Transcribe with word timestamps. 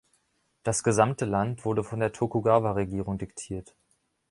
Das 0.63 0.81
gesamte 0.81 1.25
Land 1.25 1.63
wurde 1.63 1.83
von 1.83 1.99
der 1.99 2.11
Tokugawa-Regierung 2.11 3.19
diktiert. 3.19 3.75